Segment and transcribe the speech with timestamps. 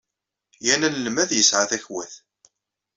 [0.65, 2.13] Yal anelmad yesɛa takwat.